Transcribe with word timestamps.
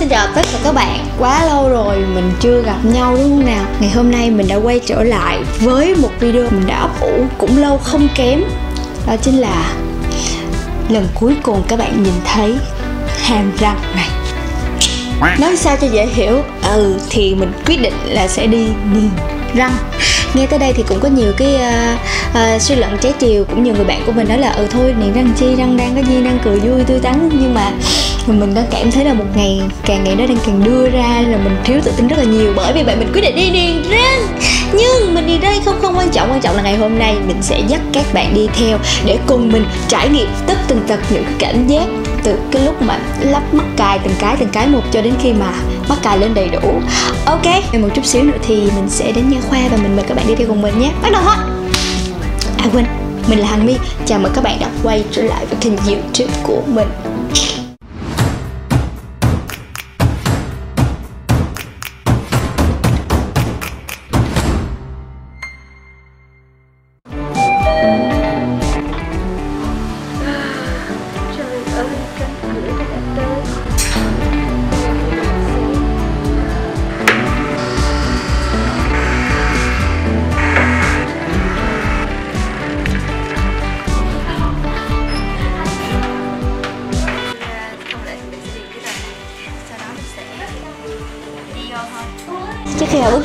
xin 0.00 0.08
chào 0.08 0.28
tất 0.34 0.42
cả 0.52 0.58
các 0.64 0.74
bạn. 0.74 1.06
Quá 1.18 1.44
lâu 1.44 1.68
rồi 1.68 1.96
mình 2.14 2.32
chưa 2.40 2.62
gặp 2.62 2.76
nhau 2.84 3.16
đúng 3.16 3.22
không 3.22 3.46
nào? 3.46 3.64
Ngày 3.80 3.90
hôm 3.90 4.10
nay 4.10 4.30
mình 4.30 4.48
đã 4.48 4.56
quay 4.56 4.80
trở 4.86 5.02
lại 5.02 5.38
với 5.58 5.94
một 5.94 6.08
video 6.20 6.42
mình 6.42 6.66
đã 6.66 6.78
ấp 6.78 7.00
ủ 7.00 7.24
cũng 7.38 7.58
lâu 7.58 7.78
không 7.78 8.08
kém. 8.14 8.42
Đó 9.06 9.16
chính 9.22 9.40
là 9.40 9.72
lần 10.88 11.08
cuối 11.14 11.34
cùng 11.42 11.62
các 11.68 11.78
bạn 11.78 12.02
nhìn 12.02 12.12
thấy 12.24 12.54
hàm 13.22 13.52
răng 13.58 13.76
này. 13.94 14.08
Nói 15.38 15.56
sao 15.56 15.76
cho 15.80 15.86
dễ 15.86 16.06
hiểu? 16.06 16.42
Ừ 16.62 16.98
thì 17.10 17.34
mình 17.34 17.52
quyết 17.66 17.82
định 17.82 17.94
là 18.06 18.28
sẽ 18.28 18.46
đi 18.46 18.66
niềng 18.94 19.10
răng. 19.54 19.76
Nghe 20.34 20.46
tới 20.46 20.58
đây 20.58 20.72
thì 20.72 20.84
cũng 20.88 21.00
có 21.00 21.08
nhiều 21.08 21.32
cái 21.36 21.54
uh, 21.54 22.00
uh, 22.30 22.62
suy 22.62 22.74
luận 22.74 22.96
trái 23.00 23.12
chiều 23.18 23.44
cũng 23.44 23.64
nhiều 23.64 23.74
người 23.74 23.84
bạn 23.84 24.02
của 24.06 24.12
mình 24.12 24.28
nói 24.28 24.38
là 24.38 24.50
ừ 24.50 24.66
thôi 24.70 24.94
niềng 24.98 25.12
răng 25.12 25.32
chi 25.36 25.54
răng 25.58 25.76
đang 25.76 25.94
có 25.96 26.02
gì? 26.02 26.22
Đang 26.24 26.38
cười 26.44 26.60
vui 26.60 26.84
tươi 26.86 27.00
tắn 27.00 27.28
nhưng 27.32 27.54
mà 27.54 27.72
mình 28.28 28.54
đã 28.54 28.64
cảm 28.70 28.90
thấy 28.90 29.04
là 29.04 29.14
một 29.14 29.24
ngày 29.34 29.60
càng 29.84 30.04
ngày 30.04 30.14
nó 30.14 30.26
đang 30.26 30.38
càng 30.46 30.64
đưa 30.64 30.90
ra 30.90 31.22
là 31.26 31.38
mình 31.38 31.56
thiếu 31.64 31.80
tự 31.84 31.92
tin 31.96 32.08
rất 32.08 32.16
là 32.18 32.24
nhiều. 32.24 32.52
Bởi 32.56 32.72
vì 32.72 32.82
vậy 32.82 32.96
mình 32.96 33.12
quyết 33.12 33.20
định 33.20 33.36
đi 33.36 33.50
điền 33.50 33.82
răng 33.90 34.20
nhưng 34.72 35.14
mình 35.14 35.26
đi 35.26 35.38
đây 35.38 35.60
không 35.64 35.80
không 35.82 35.98
quan 35.98 36.10
trọng. 36.10 36.30
Quan 36.30 36.40
trọng 36.40 36.56
là 36.56 36.62
ngày 36.62 36.76
hôm 36.76 36.98
nay 36.98 37.16
mình 37.26 37.42
sẽ 37.42 37.60
dắt 37.68 37.80
các 37.92 38.04
bạn 38.14 38.34
đi 38.34 38.48
theo 38.54 38.78
để 39.04 39.18
cùng 39.26 39.52
mình 39.52 39.64
trải 39.88 40.08
nghiệm 40.08 40.28
tất 40.46 40.58
từng 40.68 40.80
tật 40.88 41.00
những 41.10 41.24
cảm 41.38 41.66
giác 41.66 41.84
từ 42.24 42.38
cái 42.50 42.64
lúc 42.64 42.82
mà 42.82 42.98
lắp 43.20 43.54
mắc 43.54 43.66
cài 43.76 43.98
từng 43.98 44.14
cái 44.18 44.36
từng 44.40 44.48
cái 44.48 44.66
một 44.66 44.82
cho 44.92 45.02
đến 45.02 45.14
khi 45.22 45.32
mà 45.32 45.52
mắc 45.88 45.98
cài 46.02 46.18
lên 46.18 46.34
đầy 46.34 46.48
đủ. 46.48 46.80
Ok 47.24 47.46
một 47.72 47.88
chút 47.94 48.06
xíu 48.06 48.22
nữa 48.22 48.38
thì 48.46 48.54
mình 48.56 48.88
sẽ 48.88 49.12
đến 49.12 49.30
nha 49.30 49.38
khoa 49.48 49.60
và 49.70 49.76
mình 49.76 49.96
mời 49.96 50.04
các 50.08 50.16
bạn 50.16 50.26
đi 50.26 50.34
theo 50.34 50.48
cùng 50.48 50.62
mình 50.62 50.80
nhé. 50.80 50.90
Bắt 51.02 51.12
đầu 51.12 51.22
thôi 51.24 51.36
à 52.58 52.66
quên, 52.72 52.84
mình 53.28 53.38
là 53.38 53.46
hằng 53.46 53.66
my. 53.66 53.74
Chào 54.06 54.18
mừng 54.18 54.32
các 54.34 54.44
bạn 54.44 54.60
đã 54.60 54.68
quay 54.82 55.04
trở 55.12 55.22
lại 55.22 55.46
với 55.46 55.58
kênh 55.60 55.76
youtube 55.76 56.42
của 56.42 56.62
mình. 56.66 56.88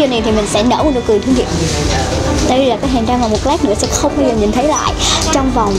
Vô 0.06 0.12
này 0.12 0.22
thì 0.26 0.32
mình 0.32 0.48
sẽ 0.48 0.64
nở 0.64 0.84
một 0.84 0.92
nụ 0.96 1.02
cười 1.08 1.20
thương 1.20 1.36
hiệu 1.36 1.46
đây 2.50 2.66
là 2.66 2.78
cái 2.82 2.90
hàm 2.90 3.06
răng 3.06 3.22
mà 3.22 3.28
một 3.28 3.46
lát 3.46 3.64
nữa 3.64 3.74
sẽ 3.78 3.88
không 3.92 4.18
bao 4.18 4.28
giờ 4.28 4.34
nhìn 4.34 4.52
thấy 4.52 4.68
lại. 4.68 4.94
Trong 5.34 5.52
vòng 5.52 5.76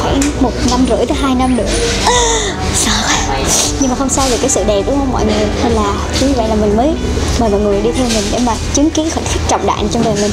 khoảng 0.00 0.20
một 0.40 0.52
năm 0.70 0.86
rưỡi 0.88 1.06
tới 1.06 1.16
hai 1.20 1.34
năm 1.34 1.56
nữa. 1.56 1.66
Sợ 2.74 2.90
quá. 3.06 3.38
Nhưng 3.80 3.90
mà 3.90 3.96
không 3.96 4.08
sao 4.08 4.28
về 4.28 4.38
cái 4.40 4.50
sự 4.50 4.64
đẹp 4.64 4.82
đúng 4.86 4.98
không 4.98 5.12
mọi 5.12 5.24
người? 5.24 5.46
Nên 5.64 5.72
là 5.72 5.94
chính 6.20 6.32
vậy 6.32 6.48
là 6.48 6.54
mình 6.54 6.76
mới 6.76 6.90
mời 7.40 7.50
mọi 7.50 7.60
người 7.60 7.82
đi 7.82 7.90
theo 7.92 8.06
mình 8.08 8.24
để 8.32 8.38
mà 8.46 8.54
chứng 8.74 8.90
kiến 8.90 9.10
khoảnh 9.14 9.24
khắc 9.24 9.48
trọng 9.48 9.66
đại 9.66 9.84
trong 9.90 10.04
đời 10.04 10.14
mình. 10.22 10.32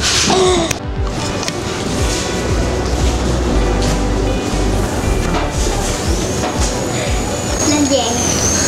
Lên 7.70 7.84
vàng 7.90 8.12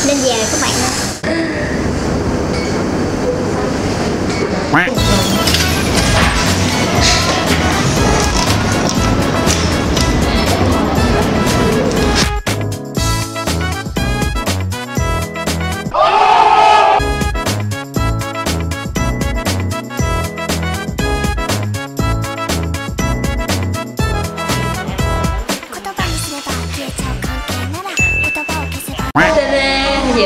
lên 0.06 0.16
vàng 0.24 0.46
các 0.52 0.60
bạn 0.62 0.72
ơi 0.72 1.46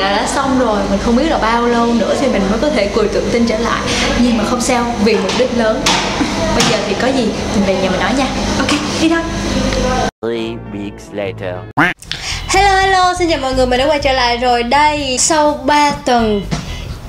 là 0.01 0.13
đã 0.13 0.27
xong 0.27 0.59
rồi 0.59 0.81
mình 0.91 0.99
không 1.05 1.17
biết 1.17 1.31
là 1.31 1.39
bao 1.39 1.67
lâu 1.67 1.87
nữa 1.87 2.15
thì 2.21 2.29
mình 2.29 2.43
mới 2.51 2.61
có 2.61 2.71
thể 2.71 2.91
cười 2.95 3.09
tự 3.09 3.29
tin 3.33 3.47
trở 3.47 3.59
lại. 3.59 3.81
Nhưng 4.23 4.39
mà 4.39 4.45
không 4.45 4.61
sao 4.61 4.95
vì 5.05 5.15
mục 5.15 5.33
đích 5.39 5.59
lớn. 5.59 5.83
Bây 6.55 6.65
giờ 6.71 6.79
thì 6.89 6.95
có 7.01 7.07
gì 7.07 7.29
mình 7.55 7.65
về 7.67 7.75
nhà 7.75 7.91
mình 7.91 8.01
nói 8.01 8.13
nha. 8.19 8.27
Ok 8.59 8.71
đi 9.03 9.09
thôi. 9.09 9.21
Three 10.23 10.57
weeks 10.73 11.13
later. 11.13 11.55
hello 12.49 12.81
hello 12.81 13.15
xin 13.19 13.31
chào 13.31 13.39
mọi 13.39 13.55
người 13.55 13.67
mình 13.67 13.79
đã 13.79 13.87
quay 13.87 13.99
trở 13.99 14.13
lại 14.13 14.37
rồi. 14.37 14.63
Đây 14.63 15.19
sau 15.19 15.61
3 15.65 15.91
tuần 15.91 16.43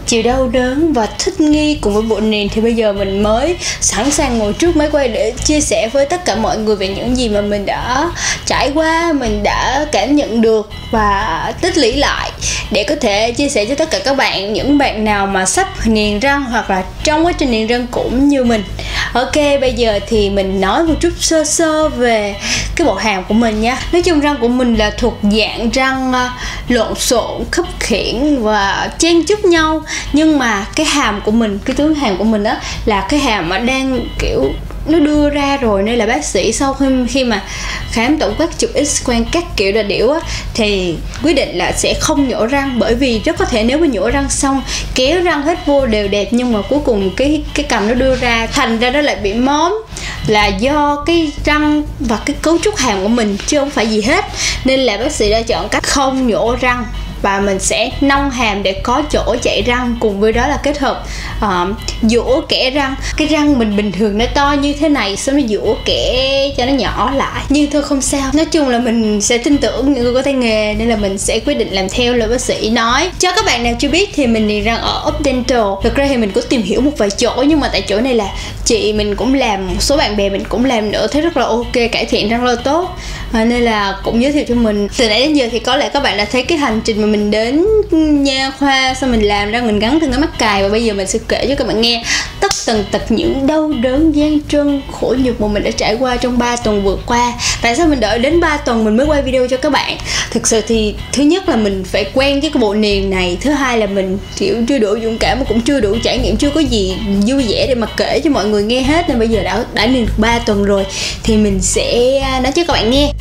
chịu 0.08 0.24
đau 0.24 0.48
đớn 0.48 0.94
và 0.94 1.08
thích 1.20 1.42
nghi 1.42 1.78
cùng 1.82 1.94
với 1.94 2.04
bộ 2.04 2.20
nền 2.20 2.50
thì 2.50 2.62
bây 2.62 2.74
giờ 2.74 2.94
mình 2.94 3.24
mới 3.24 3.58
sẵn 3.82 4.12
sàng 4.12 4.38
ngồi 4.38 4.54
trước 4.54 4.76
máy 4.76 4.90
quay 4.92 5.08
để 5.08 5.34
chia 5.46 5.62
sẻ 5.62 5.90
với 5.94 6.06
tất 6.06 6.26
cả 6.26 6.36
mọi 6.36 6.58
người 6.58 6.76
về 6.76 6.88
những 6.88 7.18
gì 7.18 7.30
mà 7.30 7.42
mình 7.42 7.66
đã 7.66 8.10
trải 8.46 8.72
qua, 8.74 9.14
mình 9.14 9.44
đã 9.44 9.86
cảm 9.92 10.16
nhận 10.16 10.42
được 10.42 10.70
và 10.92 11.54
tích 11.62 11.78
lũy 11.78 11.94
lại 11.94 12.32
để 12.72 12.84
có 12.84 12.96
thể 13.02 13.32
chia 13.32 13.50
sẻ 13.50 13.66
cho 13.66 13.76
tất 13.76 13.90
cả 13.92 14.00
các 14.00 14.18
bạn, 14.18 14.54
những 14.54 14.78
bạn 14.78 15.04
nào 15.04 15.28
mà 15.28 15.46
sắp 15.46 15.88
niềng 15.88 16.20
răng 16.20 16.44
hoặc 16.44 16.70
là 16.70 16.84
trong 17.04 17.26
quá 17.26 17.32
trình 17.32 17.52
niềng 17.52 17.68
răng 17.68 17.88
cũng 17.92 18.30
như 18.30 18.44
mình 18.44 18.64
ok, 19.14 19.36
bây 19.62 19.74
giờ 19.74 20.00
thì 20.08 20.30
mình 20.30 20.62
nói 20.62 20.84
một 20.84 20.94
chút 21.00 21.14
sơ 21.20 21.44
sơ 21.44 21.90
về 21.90 22.36
cái 22.76 22.88
bộ 22.88 22.94
hàm 22.94 23.24
của 23.24 23.34
mình 23.34 23.62
nha. 23.62 23.78
Nói 23.92 24.02
chung 24.02 24.20
răng 24.20 24.38
của 24.42 24.48
mình 24.48 24.76
là 24.76 24.92
thuộc 24.98 25.18
dạng 25.22 25.70
răng 25.70 26.14
à, 26.14 26.34
lộn 26.68 26.96
xộn, 26.96 27.44
khấp 27.52 27.66
khiển 27.80 28.44
và 28.44 28.90
chen 28.98 29.26
chúc 29.26 29.46
nhau. 29.46 29.82
Nhưng 30.14 30.40
mà 30.40 30.66
cái 30.76 30.86
hàm 30.86 31.22
của 31.22 31.32
mình, 31.32 31.60
cái 31.66 31.76
tướng 31.76 31.96
hàm 31.96 32.18
của 32.18 32.24
mình 32.24 32.44
đó 32.44 32.54
là 32.86 33.08
cái 33.10 33.20
hàm 33.20 33.50
mà 33.50 33.58
đang, 33.58 34.08
kiểu 34.20 34.52
nó 34.92 35.00
đưa 35.00 35.30
ra 35.30 35.58
rồi, 35.58 35.84
nên 35.84 35.98
là 35.98 36.06
bác 36.06 36.26
sĩ 36.26 36.52
sau 36.54 36.74
khi 36.74 36.86
khi 37.10 37.24
mà 37.24 37.44
khám 37.92 38.18
tổng 38.18 38.36
quát 38.38 38.60
chụp 38.60 38.70
x 38.86 39.04
quang 39.06 39.26
các 39.32 39.44
kiểu 39.56 39.72
là 39.74 39.84
điểu 39.84 40.12
á, 40.12 40.20
thì 40.54 40.96
quyết 41.24 41.34
định 41.34 41.58
là 41.58 41.72
sẽ 41.72 41.94
không 41.94 42.30
nhổ 42.30 42.46
răng. 42.46 42.80
Bởi 42.80 42.96
vì 42.96 43.22
rất 43.26 43.38
có 43.38 43.46
thể 43.46 43.64
nếu 43.64 43.78
mà 43.78 43.88
nhổ 43.88 44.10
răng 44.10 44.30
xong, 44.30 44.62
kéo 44.96 45.22
răng 45.22 45.42
hết 45.42 45.66
vô 45.66 45.86
đều 45.86 46.08
đẹp, 46.08 46.28
nhưng 46.32 46.54
mà 46.54 46.60
cuối 46.70 46.80
cùng 46.86 47.10
cái 47.16 47.44
cái 47.54 47.66
cầm 47.70 47.88
nó 47.88 47.94
đưa 47.94 48.16
ra, 48.16 48.48
thành 48.52 48.80
ra 48.80 48.90
nó 48.90 49.02
lại 49.02 49.16
bị 49.16 49.34
móm. 49.34 49.84
Là 50.28 50.48
do 50.48 51.04
cái 51.06 51.32
răng 51.46 51.84
và 52.00 52.20
cái 52.26 52.36
cấu 52.42 52.58
trúc 52.58 52.76
hàm 52.76 53.02
của 53.04 53.08
mình 53.08 53.38
chứ 53.48 53.60
không 53.60 53.70
phải 53.70 53.88
gì 53.88 54.02
hết. 54.02 54.26
Nên 54.66 54.80
là 54.80 54.98
bác 54.98 55.12
sĩ 55.12 55.30
đã 55.30 55.42
chọn 55.42 55.70
cách 55.70 55.84
không 55.84 56.28
nhổ 56.28 56.56
răng 56.62 56.86
và 57.22 57.40
mình 57.40 57.60
sẽ 57.60 57.90
nong 58.02 58.30
hàm 58.30 58.64
để 58.64 58.74
có 58.74 59.04
chỗ 59.12 59.36
chảy 59.42 59.62
răng 59.62 59.96
cùng 60.00 60.20
với 60.20 60.32
đó 60.32 60.48
là 60.48 60.58
kết 60.64 60.78
hợp 60.78 61.04
ờ, 61.40 61.68
uh, 61.70 61.78
dũa 62.12 62.42
kẽ 62.42 62.70
răng. 62.70 62.96
Cái 63.18 63.28
răng 63.28 63.60
mình 63.60 63.78
bình 63.78 63.92
thường 63.92 64.18
nó 64.18 64.26
to 64.34 64.56
như 64.62 64.74
thế 64.74 64.90
này 64.90 65.18
xong 65.18 65.36
nó 65.38 65.42
dũa 65.48 65.76
kẽ 65.86 66.50
cho 66.58 66.66
nó 66.66 66.72
nhỏ 66.72 67.12
lại. 67.16 67.44
Nhưng 67.50 67.72
thôi 67.72 67.82
không 67.82 68.02
sao. 68.02 68.32
Nói 68.34 68.46
chung 68.46 68.68
là 68.70 68.80
mình 68.80 69.22
sẽ 69.22 69.38
tin 69.38 69.58
tưởng 69.58 69.94
những 69.94 70.04
người 70.04 70.14
có 70.14 70.22
tay 70.22 70.34
nghề 70.34 70.74
nên 70.74 70.90
là 70.90 70.96
mình 70.96 71.18
sẽ 71.18 71.40
quyết 71.40 71.54
định 71.54 71.74
làm 71.74 71.90
theo 71.90 72.14
lời 72.14 72.30
bác 72.30 72.42
sĩ 72.42 72.70
nói. 72.70 73.10
Cho 73.20 73.32
các 73.36 73.46
bạn 73.46 73.64
nào 73.64 73.74
chưa 73.80 73.90
biết 73.90 74.10
thì 74.16 74.28
mình 74.28 74.48
thì 74.48 74.62
răng 74.62 74.82
ở 74.82 75.04
Up 75.08 75.26
Dental 75.26 75.62
thực 75.84 75.96
ra 75.96 76.06
thì 76.10 76.18
mình 76.18 76.32
có 76.32 76.42
tìm 76.42 76.62
hiểu 76.62 76.82
một 76.82 76.92
vài 76.98 77.10
chỗ 77.10 77.44
nhưng 77.48 77.60
mà 77.60 77.70
tại 77.72 77.82
chỗ 77.82 78.02
này 78.02 78.14
là 78.14 78.34
chị 78.66 78.94
mình 78.94 79.16
cũng 79.16 79.34
làm 79.34 79.68
một 79.68 79.82
số 79.82 79.98
bạn 79.98 80.18
bè 80.18 80.30
mình 80.30 80.44
cũng 80.50 80.66
làm 80.66 80.92
nữa. 80.92 81.08
Thấy 81.08 81.22
rất 81.22 81.38
là 81.38 81.46
ok 81.46 81.74
cải 81.92 82.06
thiện 82.06 82.30
răng 82.30 82.44
rất 82.44 82.56
là 82.56 82.62
tốt 82.64 82.98
à, 83.34 83.46
nên 83.46 83.62
là 83.62 84.00
cũng 84.04 84.22
giới 84.22 84.32
thiệu 84.32 84.44
cho 84.48 84.56
mình. 84.56 84.88
Từ 84.98 85.10
nãy 85.10 85.20
đến 85.20 85.34
giờ 85.34 85.48
thì 85.52 85.60
có 85.60 85.76
lẽ 85.76 85.90
các 85.94 86.04
bạn 86.04 86.18
đã 86.18 86.26
thấy 86.26 86.44
cái 86.44 86.58
hành 86.58 86.82
trình 86.86 87.02
mà 87.02 87.08
mình 87.08 87.32
đến 87.32 87.66
nha 88.24 88.52
khoa 88.60 88.94
xong 88.94 89.12
mình 89.12 89.28
làm 89.28 89.52
ra 89.52 89.62
mình 89.62 89.80
gắn 89.80 90.00
từng 90.02 90.12
cái 90.12 90.20
mắt 90.20 90.40
cài 90.40 90.64
và 90.64 90.70
bây 90.70 90.84
giờ 90.84 90.94
mình 90.94 91.08
sẽ 91.08 91.20
kể 91.28 91.46
cho 91.50 91.56
các 91.56 91.68
bạn 91.68 91.82
nghe 91.82 92.04
tất 92.40 92.52
tần 92.66 92.86
tật 92.92 93.12
những 93.12 93.48
đau 93.48 93.72
đớn 93.82 94.16
gian 94.16 94.40
trân 94.50 94.82
khổ 94.92 95.16
nhục 95.20 95.42
mà 95.42 95.48
mình 95.48 95.64
đã 95.64 95.72
trải 95.72 95.96
qua 95.96 96.16
trong 96.18 96.38
3 96.38 96.56
tuần 96.56 96.84
vừa 96.84 96.98
qua. 97.06 97.34
Tại 97.62 97.76
sao 97.76 97.88
mình 97.88 98.00
đợi 98.00 98.20
đến 98.20 98.40
3 98.40 98.58
tuần 98.58 98.86
mình 98.86 98.98
mới 98.98 99.06
quay 99.06 99.22
video 99.22 99.48
cho 99.48 99.58
các 99.58 99.72
bạn? 99.72 99.98
Thực 100.32 100.48
sự 100.48 100.62
thì 100.68 100.96
thứ 101.12 101.24
nhất 101.24 101.50
là 101.50 101.56
mình 101.56 101.84
phải 101.84 102.06
quen 102.14 102.42
với 102.42 102.50
cái 102.50 102.62
bộ 102.62 102.74
niềng 102.74 103.10
này 103.10 103.38
thứ 103.42 103.52
hai 103.52 103.78
là 103.78 103.86
mình 103.86 104.18
kiểu 104.38 104.56
chưa 104.68 104.80
đủ 104.80 104.96
dũng 105.04 105.18
cảm 105.18 105.40
mà 105.40 105.46
cũng 105.50 105.62
chưa 105.62 105.80
đủ 105.80 105.96
trải 106.04 106.18
nghiệm 106.18 106.38
chưa 106.38 106.50
có 106.50 106.60
gì 106.60 106.96
vui 107.28 107.46
vẻ 107.48 107.66
để 107.68 107.76
mà 107.76 107.88
kể 107.98 108.20
cho 108.24 108.30
mọi 108.30 108.46
người 108.46 108.64
nghe 108.64 108.82
hết. 108.82 109.10
Nên 109.10 109.20
bây 109.20 109.28
giờ 109.28 109.44
đã 109.44 109.66
đã 109.74 109.88
niềng 109.88 110.06
được 110.06 110.14
3 110.18 110.40
tuần 110.40 110.64
rồi 110.64 110.86
thì 111.24 111.38
mình 111.38 111.62
sẽ 111.62 112.18
à, 112.20 112.40
nói 112.40 112.52
cho 112.52 112.64
các 112.64 112.74
bạn 112.74 112.92
nghe 112.92 113.12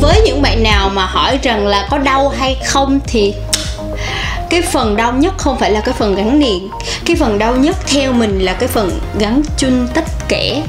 với 0.00 0.20
những 0.24 0.42
bạn 0.42 0.62
nào 0.62 0.88
mà 0.88 1.06
hỏi 1.06 1.38
rằng 1.42 1.66
là 1.66 1.88
có 1.90 1.98
đau 1.98 2.28
hay 2.28 2.56
không 2.64 3.00
thì 3.06 3.34
cái 4.50 4.62
phần 4.62 4.96
đau 4.96 5.12
nhất 5.12 5.34
không 5.38 5.58
phải 5.58 5.70
là 5.70 5.80
cái 5.80 5.94
phần 5.98 6.14
gắn 6.14 6.38
niềng 6.38 6.68
cái 7.06 7.16
phần 7.16 7.38
đau 7.38 7.56
nhất 7.56 7.76
theo 7.86 8.12
mình 8.12 8.38
là 8.38 8.52
cái 8.52 8.68
phần 8.68 9.00
gắn 9.18 9.42
chun 9.56 9.88
tích 9.94 10.04
kẽ 10.28 10.62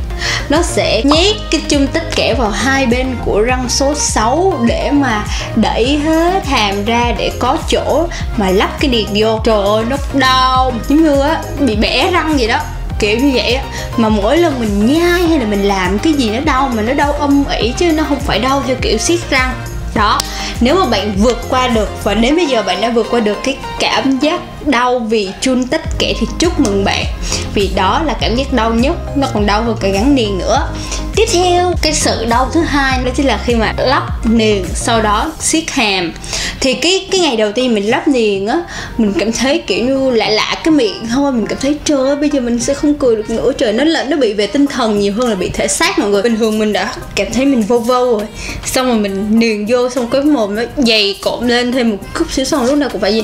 nó 0.50 0.62
sẽ 0.62 1.02
nhét 1.04 1.36
cái 1.52 1.62
chun 1.70 1.88
tích 1.88 2.16
kẽ 2.16 2.34
vào 2.34 2.50
hai 2.50 2.86
bên 2.86 3.16
của 3.26 3.42
răng 3.42 3.70
số 3.70 3.94
6 3.96 4.54
để 4.68 4.92
mà 4.92 5.26
đẩy 5.56 5.98
hết 5.98 6.46
hàm 6.46 6.86
ra 6.86 7.12
để 7.18 7.32
có 7.40 7.58
chỗ 7.70 8.08
mà 8.38 8.50
lắp 8.50 8.70
cái 8.80 8.92
niềng 8.92 9.08
vô. 9.16 9.40
Trời 9.44 9.66
ơi, 9.66 9.84
nó 9.90 9.98
đau. 10.14 10.74
Giống 10.90 11.04
như 11.04 11.22
á, 11.22 11.42
bị 11.60 11.76
bẻ 11.76 12.12
răng 12.12 12.38
vậy 12.38 12.48
đó 12.48 12.60
kiểu 13.02 13.18
như 13.18 13.32
vậy 13.34 13.54
á. 13.54 13.64
Mà 13.98 14.10
mỗi 14.10 14.38
lần 14.38 14.60
mình 14.60 14.94
nhai 14.94 15.22
hay 15.28 15.40
là 15.40 15.46
mình 15.46 15.64
làm 15.64 16.00
cái 16.00 16.14
gì 16.14 16.30
nó 16.30 16.40
đau 16.40 16.72
mà 16.76 16.82
nó 16.82 16.94
đau 16.94 17.12
âm 17.12 17.44
ỉ 17.60 17.74
chứ 17.78 17.92
nó 17.92 18.04
không 18.10 18.20
phải 18.20 18.40
đau 18.40 18.64
theo 18.68 18.76
kiểu 18.82 18.98
siết 18.98 19.20
răng. 19.30 19.54
Đó, 19.96 20.20
nếu 20.62 20.76
mà 20.76 20.86
bạn 20.86 21.14
vượt 21.18 21.42
qua 21.50 21.68
được 21.68 21.90
và 22.04 22.14
đến 22.14 22.36
bây 22.36 22.46
giờ 22.46 22.64
bạn 22.64 22.82
đã 22.82 22.90
vượt 22.90 23.08
qua 23.12 23.20
được 23.20 23.38
cái 23.44 23.58
cảm 23.80 24.20
giác 24.20 24.42
đau 24.68 25.00
vì 25.00 25.30
chun 25.42 25.64
tích 25.64 25.82
kẻ 26.00 26.14
thì 26.20 26.28
chúc 26.40 26.60
mừng 26.60 26.84
bạn. 26.84 27.06
Vì 27.54 27.70
đó 27.76 28.02
là 28.06 28.14
cảm 28.22 28.36
giác 28.36 28.54
đau 28.54 28.74
nhất, 28.74 28.96
nó 29.18 29.28
còn 29.34 29.46
đau 29.46 29.64
hơn 29.64 29.78
cả 29.80 29.88
gắn 29.88 30.16
niềng 30.16 30.38
nữa. 30.38 30.68
Tiếp 31.16 31.26
theo, 31.34 31.74
cái 31.82 31.94
sự 31.94 32.26
đau 32.26 32.50
thứ 32.54 32.62
hai 32.62 33.00
đó 33.06 33.12
chính 33.16 33.26
là 33.26 33.40
khi 33.46 33.56
mà 33.56 33.74
lắp 33.78 34.28
niềng 34.28 34.66
sau 34.74 35.02
đó 35.02 35.32
siết 35.40 35.72
hàm. 35.72 36.14
Thì 36.60 36.74
cái 36.74 37.08
cái 37.12 37.22
ngày 37.22 37.36
đầu 37.36 37.52
tiên 37.52 37.74
mình 37.74 37.90
lắp 37.90 38.08
niềng 38.08 38.48
á, 38.48 38.58
mình 38.98 39.14
cảm 39.20 39.32
thấy 39.32 39.64
kiểu 39.68 39.86
như 39.86 40.12
lạ 40.12 40.30
lạ 40.30 40.56
cái 40.64 40.72
miệng 40.72 41.08
thôi, 41.14 41.32
mình 41.32 41.48
cảm 41.48 41.60
thấy 41.62 41.78
trời 41.86 42.08
ơi, 42.08 42.16
bây 42.16 42.30
giờ 42.30 42.42
mình 42.42 42.60
sẽ 42.60 42.74
không 42.74 42.94
cười 42.94 43.16
được 43.16 43.30
nữa. 43.30 43.52
Trời, 43.58 43.74
nó 43.74 43.84
là 43.84 44.04
nó 44.04 44.18
bị 44.18 44.34
về 44.34 44.48
tinh 44.48 44.68
thần 44.68 45.00
nhiều 45.00 45.14
hơn 45.14 45.30
là 45.30 45.36
bị 45.36 45.50
thể 45.50 45.68
xác 45.68 46.00
mọi 46.00 46.10
người. 46.10 46.22
Bình 46.22 46.38
thường 46.38 46.60
mình 46.60 46.74
đã 46.74 46.94
cảm 47.16 47.28
thấy 47.34 47.46
mình 47.46 47.62
vô 47.62 47.80
vô 47.80 48.06
rồi. 48.06 48.24
Xong 48.66 48.88
rồi 48.88 48.96
mình 48.96 49.40
niềng 49.40 49.66
vô, 49.70 49.90
xong 49.90 50.10
cái 50.10 50.22
mồm 50.22 50.56
nó 50.56 50.64
dày 50.78 51.20
cộm 51.22 51.48
lên 51.48 51.72
thêm 51.72 51.90
một 51.90 51.98
chút 52.20 52.32
xíu, 52.32 52.46
xong 52.46 52.66
lúc 52.66 52.78
nào 52.78 52.90
cũng 52.90 53.02
phải 53.02 53.14
gì? 53.14 53.24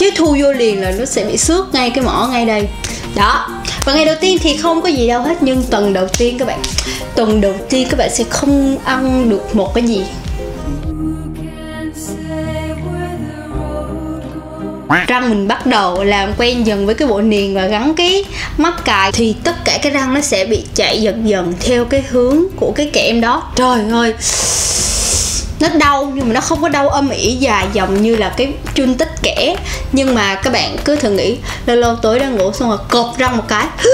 Chứ 0.00 0.10
thu 0.16 0.36
vô 0.40 0.52
liền 0.52 0.80
là 0.80 0.90
nó 0.90 1.04
sẽ 1.04 1.24
bị 1.24 1.36
xước 1.36 1.74
ngay 1.74 1.90
cái 1.90 2.04
mỏ 2.04 2.28
ngay 2.32 2.46
đây. 2.46 2.68
Đó. 3.16 3.48
Và 3.84 3.94
ngày 3.94 4.04
đầu 4.04 4.14
tiên 4.20 4.38
thì 4.40 4.56
không 4.56 4.82
có 4.82 4.88
gì 4.88 5.08
đâu 5.08 5.22
hết, 5.22 5.36
nhưng 5.40 5.62
tuần 5.70 5.92
đầu 5.92 6.06
tiên 6.18 6.38
các 6.38 6.48
bạn, 6.48 6.62
tuần 7.14 7.40
đầu 7.40 7.54
tiên 7.68 7.88
các 7.90 7.98
bạn 7.98 8.10
sẽ 8.14 8.24
không 8.30 8.78
ăn 8.84 9.30
được 9.30 9.56
một 9.56 9.74
cái 9.74 9.84
gì. 9.84 10.02
Răng 15.06 15.30
mình 15.30 15.48
bắt 15.48 15.66
đầu 15.66 16.04
làm 16.04 16.32
quen 16.38 16.66
dần 16.66 16.86
với 16.86 16.94
cái 16.94 17.08
bộ 17.08 17.20
niềng 17.20 17.54
và 17.54 17.66
gắn 17.66 17.94
cái 17.94 18.24
mắc 18.56 18.84
cài 18.84 19.12
thì 19.12 19.34
tất 19.44 19.64
cả 19.64 19.78
cái 19.82 19.92
răng 19.92 20.14
nó 20.14 20.20
sẽ 20.20 20.44
bị 20.44 20.64
chạy 20.74 21.02
dần 21.02 21.28
dần 21.28 21.52
theo 21.60 21.84
cái 21.84 22.04
hướng 22.10 22.42
của 22.56 22.72
cái 22.76 22.90
kẽm 22.92 23.20
đó. 23.20 23.42
Trời 23.56 23.80
ơi 23.90 24.14
nó 25.60 25.68
đau 25.68 26.12
nhưng 26.14 26.28
mà 26.28 26.34
nó 26.34 26.40
không 26.40 26.62
có 26.62 26.68
đau 26.68 26.88
âm 26.88 27.10
ỉ 27.10 27.36
dài 27.36 27.66
dòng 27.72 28.02
như 28.02 28.16
là 28.16 28.34
cái 28.36 28.52
chun 28.74 28.94
tích 28.94 29.10
kẽ 29.22 29.56
nhưng 29.92 30.14
mà 30.14 30.34
các 30.34 30.52
bạn 30.52 30.76
cứ 30.84 30.96
thử 30.96 31.10
nghĩ 31.10 31.36
lâu 31.66 31.76
lâu 31.76 31.96
tối 31.96 32.18
đang 32.18 32.36
ngủ 32.36 32.52
xong 32.52 32.68
rồi 32.68 32.78
cột 32.88 33.18
răng 33.18 33.36
một 33.36 33.44
cái 33.48 33.66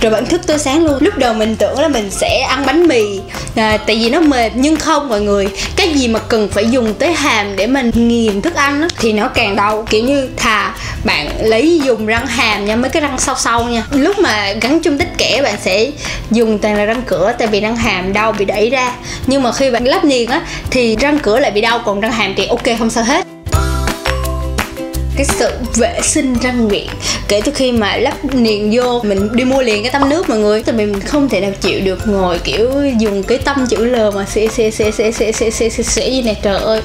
rồi 0.00 0.12
bạn 0.12 0.26
thức 0.26 0.40
tới 0.46 0.58
sáng 0.58 0.84
luôn. 0.84 0.98
Lúc 1.00 1.18
đầu 1.18 1.34
mình 1.34 1.56
tưởng 1.56 1.80
là 1.80 1.88
mình 1.88 2.10
sẽ 2.10 2.40
ăn 2.40 2.66
bánh 2.66 2.88
mì 2.88 3.20
à, 3.54 3.76
tại 3.86 3.96
vì 3.96 4.10
nó 4.10 4.20
mềm 4.20 4.52
nhưng 4.54 4.76
không 4.76 5.08
mọi 5.08 5.20
người. 5.20 5.48
Cái 5.76 5.92
gì 5.94 6.08
mà 6.08 6.18
cần 6.18 6.48
phải 6.48 6.70
dùng 6.70 6.94
tới 6.94 7.12
hàm 7.12 7.56
để 7.56 7.66
mình 7.66 7.90
nghiền 7.94 8.42
thức 8.42 8.54
ăn 8.54 8.80
đó, 8.80 8.88
thì 8.98 9.12
nó 9.12 9.28
càng 9.28 9.56
đau. 9.56 9.86
Kiểu 9.90 10.04
như 10.04 10.28
thà 10.36 10.74
bạn 11.04 11.28
lấy 11.40 11.80
dùng 11.84 12.06
răng 12.06 12.26
hàm 12.26 12.64
nha 12.64 12.76
mấy 12.76 12.90
cái 12.90 13.02
răng 13.02 13.18
sau 13.18 13.34
sau 13.38 13.64
nha 13.64 13.84
lúc 13.90 14.18
mà 14.18 14.52
gắn 14.60 14.80
chung 14.80 14.98
tích 14.98 15.18
kẽ 15.18 15.40
bạn 15.42 15.54
sẽ 15.64 15.90
dùng 16.30 16.58
toàn 16.58 16.76
là 16.76 16.84
răng 16.84 17.02
cửa 17.06 17.32
tại 17.38 17.48
vì 17.48 17.60
răng 17.60 17.76
hàm 17.76 18.12
đau 18.12 18.32
bị 18.32 18.44
đẩy 18.44 18.70
ra 18.70 18.94
nhưng 19.26 19.42
mà 19.42 19.52
khi 19.52 19.70
bạn 19.70 19.84
lắp 19.84 20.04
niềng 20.04 20.30
á 20.30 20.40
thì 20.70 20.96
răng 20.96 21.18
cửa 21.18 21.38
lại 21.38 21.50
bị 21.50 21.60
đau 21.60 21.78
còn 21.78 22.00
răng 22.00 22.12
hàm 22.12 22.34
thì 22.36 22.46
ok 22.46 22.78
không 22.78 22.90
sao 22.90 23.04
hết 23.04 23.26
cái 25.16 25.24
sự 25.38 25.50
vệ 25.76 26.00
sinh 26.02 26.36
răng 26.42 26.68
miệng 26.68 26.88
kể 27.28 27.40
từ 27.44 27.52
khi 27.54 27.72
mà 27.72 27.96
lắp 27.96 28.24
niềng 28.34 28.70
vô 28.72 29.00
mình 29.04 29.28
đi 29.32 29.44
mua 29.44 29.62
liền 29.62 29.82
cái 29.82 29.92
tăm 29.92 30.08
nước 30.08 30.28
mọi 30.28 30.38
người 30.38 30.62
tại 30.62 30.74
vì 30.74 30.86
mình 30.86 31.00
không 31.00 31.28
thể 31.28 31.40
nào 31.40 31.50
chịu 31.60 31.80
được 31.80 32.08
ngồi 32.08 32.38
kiểu 32.38 32.70
dùng 32.98 33.22
cái 33.22 33.38
tâm 33.38 33.66
chữ 33.66 33.84
L 33.84 33.96
mà 34.14 34.24
xệ 34.24 34.48
xệ 34.48 34.70
xệ 34.70 34.90
xệ 34.90 35.12
xệ 35.12 35.32
xệ 35.32 35.50
xệ 35.50 35.70
xệ 35.70 35.82
xệ 35.82 36.10
gì 36.10 36.22
này 36.22 36.36
trời 36.42 36.60
ơi 36.60 36.82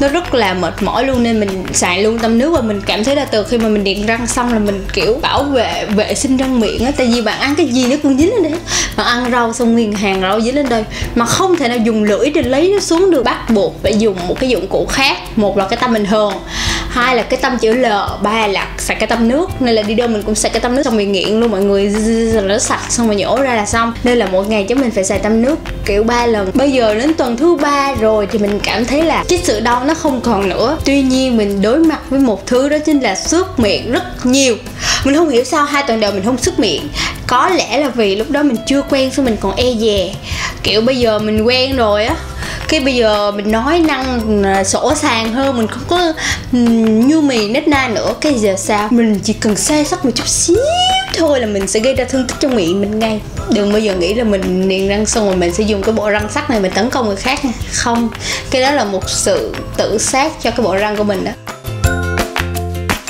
nó 0.00 0.08
rất 0.08 0.34
là 0.34 0.54
mệt 0.54 0.82
mỏi 0.82 1.06
luôn, 1.06 1.22
nên 1.22 1.40
mình 1.40 1.64
xài 1.72 2.02
luôn 2.02 2.18
tâm 2.18 2.38
nước 2.38 2.50
và 2.50 2.60
mình 2.60 2.80
cảm 2.86 3.04
thấy 3.04 3.16
là 3.16 3.24
từ 3.24 3.44
khi 3.44 3.58
mà 3.58 3.68
mình 3.68 3.84
điện 3.84 4.06
răng 4.06 4.26
xong 4.26 4.52
là 4.52 4.58
mình, 4.58 4.86
kiểu, 4.92 5.18
bảo 5.22 5.42
vệ 5.42 5.84
vệ 5.94 6.14
sinh 6.14 6.36
răng 6.36 6.60
miệng 6.60 6.84
á. 6.84 6.92
Tại 6.96 7.06
vì 7.14 7.22
bạn 7.22 7.40
ăn 7.40 7.54
cái 7.54 7.66
gì 7.66 7.86
nó 7.86 7.96
cũng 8.02 8.18
dính 8.18 8.34
lên 8.34 8.42
đấy. 8.42 8.60
Bạn 8.96 9.06
ăn 9.06 9.30
rau 9.30 9.52
xong 9.52 9.72
nguyên 9.72 9.92
hàng 9.92 10.20
rau 10.20 10.40
dính 10.40 10.54
lên 10.54 10.68
đây, 10.68 10.84
mà 11.14 11.24
không 11.24 11.56
thể 11.56 11.68
nào 11.68 11.78
dùng 11.78 12.04
lưỡi 12.04 12.30
để 12.30 12.42
lấy 12.42 12.72
nó 12.74 12.80
xuống 12.80 13.10
được. 13.10 13.22
Bắt 13.22 13.50
buộc 13.50 13.82
phải 13.82 13.98
dùng 13.98 14.16
một 14.28 14.40
cái 14.40 14.50
dụng 14.50 14.66
cụ 14.66 14.86
khác, 14.86 15.16
một 15.36 15.58
là 15.58 15.68
cái 15.68 15.76
tăm 15.76 15.92
bình 15.92 16.06
thường 16.06 16.34
hai 16.98 17.16
là 17.16 17.22
cái 17.22 17.38
tăm 17.42 17.58
chữ 17.58 17.72
L, 17.72 17.86
ba 18.22 18.46
là 18.46 18.66
sạch 18.78 18.94
cái 18.94 19.06
tăm 19.06 19.28
nước. 19.28 19.50
Nên 19.60 19.74
là 19.74 19.82
đi 19.82 19.94
đâu 19.94 20.08
mình 20.08 20.22
cũng 20.22 20.34
sạch 20.34 20.48
cái 20.52 20.60
tăm 20.60 20.76
nước 20.76 20.82
xong 20.82 20.96
mình 20.96 21.12
nghiện 21.12 21.40
luôn, 21.40 21.50
mọi 21.50 21.60
người 21.60 21.88
rồi 22.32 22.42
nó 22.42 22.58
sạch 22.58 22.80
xong 22.90 23.06
rồi 23.06 23.16
nhổ 23.16 23.42
ra 23.42 23.54
là 23.54 23.66
xong. 23.66 23.92
Nên 24.04 24.18
là 24.18 24.26
một 24.26 24.48
ngày 24.48 24.66
chúng 24.68 24.80
mình 24.80 24.90
phải 24.90 25.04
xài 25.04 25.18
tăm 25.18 25.42
nước, 25.42 25.58
kiểu, 25.84 26.02
ba 26.02 26.26
lần. 26.26 26.50
Bây 26.54 26.72
giờ 26.72 26.94
đến 26.94 27.14
tuần 27.14 27.36
thứ 27.36 27.56
ba 27.56 27.94
rồi 28.00 28.28
thì 28.32 28.38
mình 28.38 28.60
cảm 28.62 28.84
thấy 28.84 29.02
là 29.02 29.24
cái 29.28 29.40
sự 29.44 29.60
đau 29.60 29.84
nó 29.84 29.94
không 29.94 30.20
còn 30.20 30.48
nữa. 30.48 30.78
Tuy 30.84 31.02
nhiên 31.02 31.36
mình 31.36 31.62
đối 31.62 31.78
mặt 31.78 32.00
với 32.10 32.20
một 32.20 32.46
thứ 32.46 32.68
đó 32.68 32.78
chính 32.78 33.00
là 33.00 33.14
xước 33.14 33.60
miệng 33.60 33.92
rất 33.92 34.26
nhiều. 34.26 34.56
Mình 35.04 35.14
không 35.14 35.28
hiểu 35.28 35.44
sao 35.44 35.64
hai 35.64 35.82
tuần 35.86 36.00
đầu 36.00 36.12
mình 36.12 36.24
không 36.24 36.38
xước 36.38 36.58
miệng. 36.58 36.88
Có 37.26 37.48
lẽ 37.48 37.78
là 37.78 37.88
vì 37.88 38.16
lúc 38.16 38.30
đó 38.30 38.42
mình 38.42 38.56
chưa 38.66 38.82
quen, 38.82 39.10
xong 39.10 39.24
mình 39.24 39.36
còn 39.40 39.56
e 39.56 39.66
dè. 39.80 40.14
Kiểu 40.62 40.80
bây 40.80 40.98
giờ 40.98 41.18
mình 41.18 41.42
quen 41.42 41.76
rồi 41.76 42.04
á 42.04 42.14
cái 42.68 42.80
bây 42.80 42.94
giờ 42.94 43.30
mình 43.30 43.52
nói 43.52 43.78
năng 43.78 44.42
à, 44.44 44.64
sổ 44.64 44.94
sàng 44.94 45.32
hơn, 45.32 45.56
mình 45.56 45.66
không 45.66 45.82
có 45.88 46.12
như 47.06 47.20
mì 47.20 47.48
nết 47.48 47.68
na 47.68 47.88
nữa, 47.88 48.14
cái 48.20 48.34
giờ 48.34 48.54
sao? 48.58 48.88
Mình 48.90 49.20
chỉ 49.24 49.32
cần 49.32 49.56
sai 49.56 49.84
sót 49.84 50.04
một 50.04 50.10
chút 50.14 50.28
xíu 50.28 50.56
thôi 51.14 51.40
là 51.40 51.46
mình 51.46 51.66
sẽ 51.66 51.80
gây 51.80 51.94
ra 51.94 52.04
thương 52.04 52.26
tích 52.26 52.36
trong 52.40 52.56
miệng 52.56 52.80
mình 52.80 52.98
ngay. 52.98 53.20
Đừng 53.50 53.72
bao 53.72 53.80
giờ 53.80 53.94
nghĩ 53.94 54.14
là 54.14 54.24
mình 54.24 54.68
niềng 54.68 54.88
răng 54.88 55.06
xong 55.06 55.26
rồi 55.26 55.36
mình 55.36 55.54
sẽ 55.54 55.64
dùng 55.64 55.82
cái 55.82 55.92
bộ 55.92 56.10
răng 56.10 56.28
sắt 56.34 56.50
này 56.50 56.60
mình 56.60 56.72
tấn 56.72 56.90
công 56.90 57.06
người 57.06 57.16
khác 57.16 57.40
không, 57.72 58.08
cái 58.50 58.62
đó 58.62 58.70
là 58.70 58.84
một 58.84 59.10
sự 59.10 59.54
tự 59.76 59.98
sát 59.98 60.32
cho 60.42 60.50
cái 60.50 60.60
bộ 60.60 60.76
răng 60.76 60.96
của 60.96 61.04
mình 61.04 61.24
đó. 61.24 61.30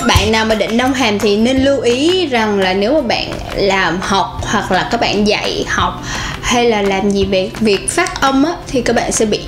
Bạn 0.06 0.32
nào 0.32 0.44
mà 0.44 0.54
định 0.54 0.76
nông 0.76 0.92
hàm 0.92 1.18
thì 1.18 1.36
nên 1.36 1.58
lưu 1.64 1.80
ý 1.80 2.26
rằng 2.26 2.58
là 2.58 2.72
nếu 2.72 2.94
mà 2.94 3.00
bạn 3.00 3.32
làm 3.54 3.98
học 4.00 4.40
hoặc 4.42 4.72
là 4.72 4.88
các 4.90 5.00
bạn 5.00 5.26
dạy 5.26 5.64
học 5.68 6.02
hay 6.48 6.64
là 6.64 6.82
làm 6.82 7.10
gì 7.10 7.24
về 7.24 7.50
việc 7.60 7.90
phát 7.90 8.20
âm 8.20 8.44
á, 8.44 8.52
thì 8.68 8.82
các 8.82 8.96
bạn 8.96 9.12
sẽ 9.12 9.24
bị 9.24 9.40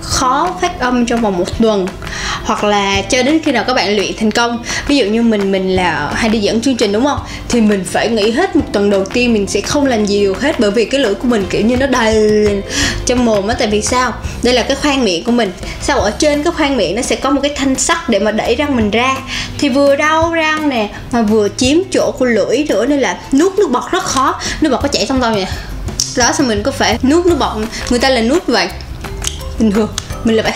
khó 0.00 0.56
phát 0.60 0.80
âm 0.80 1.06
trong 1.06 1.20
vòng 1.20 1.38
một 1.38 1.58
tuần. 1.58 1.86
Hoặc 2.44 2.64
là 2.64 3.02
cho 3.02 3.22
đến 3.22 3.40
khi 3.44 3.52
nào 3.52 3.64
các 3.64 3.74
bạn 3.74 3.96
luyện 3.96 4.12
thành 4.16 4.30
công 4.30 4.62
ví 4.88 4.96
dụ 4.96 5.04
như 5.04 5.22
mình 5.22 5.52
mình 5.52 5.76
là 5.76 6.12
hay 6.14 6.28
đi 6.28 6.38
dẫn 6.38 6.60
chương 6.60 6.76
trình 6.76 6.92
đúng 6.92 7.04
không? 7.04 7.18
Thì 7.48 7.60
mình 7.60 7.84
phải 7.84 8.08
nghĩ 8.08 8.30
hết 8.30 8.56
một 8.56 8.64
tuần 8.72 8.90
đầu 8.90 9.04
tiên 9.04 9.32
mình 9.32 9.46
sẽ 9.46 9.60
không 9.60 9.86
làm 9.86 10.06
gì 10.06 10.22
được 10.22 10.40
hết 10.40 10.60
bởi 10.60 10.70
vì 10.70 10.84
cái 10.84 11.00
lưỡi 11.00 11.14
của 11.14 11.28
mình 11.28 11.46
kiểu 11.50 11.62
như 11.62 11.76
nó 11.76 11.86
đầy 11.86 12.48
trong 13.06 13.24
mồm 13.24 13.48
á 13.48 13.54
tại 13.58 13.68
vì 13.68 13.82
sao? 13.82 14.12
Đây 14.42 14.54
là 14.54 14.62
cái 14.62 14.76
khoang 14.76 15.04
miệng 15.04 15.24
của 15.24 15.32
mình. 15.32 15.52
Sau 15.82 16.00
ở 16.00 16.10
trên 16.18 16.42
cái 16.42 16.52
khoang 16.52 16.76
miệng 16.76 16.96
nó 16.96 17.02
sẽ 17.02 17.16
có 17.16 17.30
một 17.30 17.40
cái 17.42 17.52
thanh 17.56 17.74
sắt 17.74 18.08
để 18.08 18.18
mà 18.18 18.32
đẩy 18.32 18.54
răng 18.54 18.76
mình 18.76 18.90
ra? 18.90 19.16
Thì 19.58 19.68
vừa 19.68 19.96
đau 19.96 20.32
răng 20.32 20.68
nè 20.68 20.88
mà 21.12 21.22
vừa 21.22 21.48
chiếm 21.56 21.78
chỗ 21.92 22.12
của 22.18 22.24
lưỡi 22.24 22.64
nữa 22.68 22.86
nên 22.86 23.00
là 23.00 23.18
nuốt 23.32 23.58
nước 23.58 23.70
bọt 23.70 23.90
rất 23.90 24.04
khó. 24.04 24.40
Nước 24.60 24.70
bọt 24.70 24.82
có 24.82 24.88
chảy 24.88 25.06
trong 25.08 25.20
tôi 25.20 25.34
nè 25.34 25.46
đó 26.16 26.32
xong 26.32 26.48
mình 26.48 26.62
có 26.62 26.70
phải 26.70 26.98
nuốt 27.02 27.26
nước 27.26 27.36
bọt? 27.38 27.56
Người 27.90 27.98
ta 27.98 28.08
là 28.08 28.20
nuốt 28.20 28.46
vậy. 28.46 28.68
Bình 29.58 29.72
thường, 29.72 29.88
mình 30.24 30.36
là 30.36 30.42
vậy. 30.42 30.52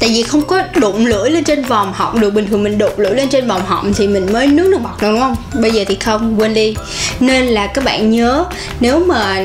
Tại 0.00 0.08
vì 0.08 0.22
không 0.22 0.42
có 0.42 0.62
đụng 0.74 1.06
lưỡi 1.06 1.30
lên 1.30 1.44
trên 1.44 1.64
vòng 1.64 1.92
họng 1.92 2.20
được. 2.20 2.30
Bình 2.30 2.46
thường 2.48 2.62
mình 2.62 2.78
đụng 2.78 2.92
lưỡi 2.96 3.14
lên 3.14 3.28
trên 3.28 3.48
vòng 3.48 3.66
họng 3.66 3.92
thì 3.94 4.06
mình 4.06 4.32
mới 4.32 4.46
nuốt 4.46 4.66
nước 4.66 4.78
bọt 4.82 5.02
được, 5.02 5.10
đúng 5.10 5.20
không? 5.20 5.36
Bây 5.54 5.70
giờ 5.70 5.84
thì 5.88 5.94
không, 5.94 6.40
quên 6.40 6.54
đi. 6.54 6.74
Nên 7.20 7.46
là 7.46 7.66
các 7.66 7.84
bạn 7.84 8.10
nhớ, 8.10 8.44
nếu 8.80 9.00
mà 9.00 9.42